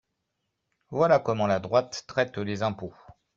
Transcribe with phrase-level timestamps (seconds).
[0.89, 2.95] Voilà comment la droite traite les impôts